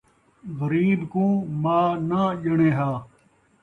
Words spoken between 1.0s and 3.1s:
کوں ماء ناں ڄݨے ہا